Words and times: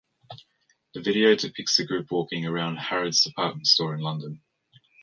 The 0.95 1.01
video 1.03 1.35
depicts 1.35 1.77
the 1.77 1.85
group 1.85 2.09
walking 2.09 2.43
around 2.47 2.77
Harrods 2.77 3.21
department 3.23 3.67
store 3.67 3.93
in 3.93 4.01
London. 4.01 4.41